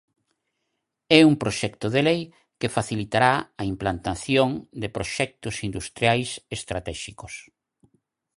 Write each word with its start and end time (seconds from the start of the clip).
É 1.19 1.21
un 1.29 1.35
proxecto 1.43 1.87
de 1.95 2.01
lei 2.07 2.21
que 2.59 2.73
facilitará 2.77 3.33
a 3.61 3.63
implantación 3.73 4.49
de 4.81 4.87
proxectos 4.95 5.55
industriais 5.67 6.29
estratéxicos. 6.57 7.33